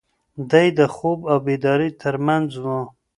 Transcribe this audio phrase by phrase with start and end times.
[0.51, 2.65] دی د خوب او بیدارۍ تر منځ و.